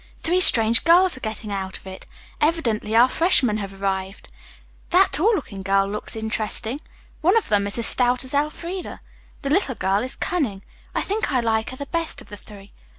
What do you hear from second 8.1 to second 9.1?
as Elfreda.